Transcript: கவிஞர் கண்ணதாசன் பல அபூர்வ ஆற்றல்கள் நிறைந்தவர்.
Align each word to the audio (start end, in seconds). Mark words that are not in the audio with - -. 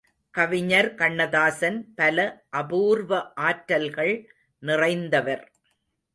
கவிஞர் 0.33 0.95
கண்ணதாசன் 0.95 1.93
பல 1.95 2.25
அபூர்வ 2.49 3.11
ஆற்றல்கள் 3.41 4.13
நிறைந்தவர். 4.63 5.45